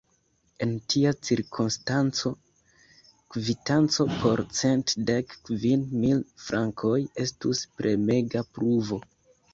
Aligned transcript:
En 0.65 0.71
tia 0.93 1.09
cirkonstanco, 1.27 2.31
kvitanco 3.35 4.07
por 4.23 4.43
cent 4.61 4.95
dek 5.11 5.37
kvin 5.51 5.87
mil 6.07 6.25
frankoj 6.47 6.99
estus 7.27 7.63
premega 7.83 8.45
pruvo. 8.59 9.01